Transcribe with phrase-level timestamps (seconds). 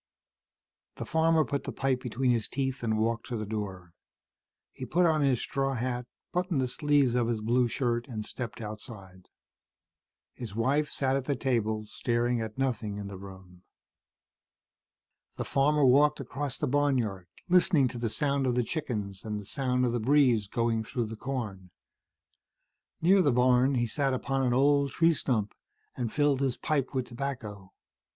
[0.95, 3.93] The farmer put the pipe between his teeth and walked to the door.
[4.73, 8.61] He put on his straw hat, buttoned the sleeves of his blue shirt and stepped
[8.61, 9.27] outside.
[10.33, 13.61] His wife sat at the table, staring at nothing in the room.
[15.37, 19.45] The farmer walked across the barnyard, listening to the sound of the chickens and the
[19.45, 21.69] sound of the breeze going through the corn.
[23.03, 25.53] Near the barn, he sat upon an old tree stump
[25.95, 27.71] and filled his pipe with tobacco.